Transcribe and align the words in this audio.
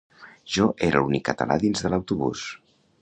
Jo 0.53 0.63
era 0.87 1.03
l'únic 1.03 1.25
català 1.29 1.59
dins 1.65 1.85
de 1.85 1.93
l'autobús 1.95 2.47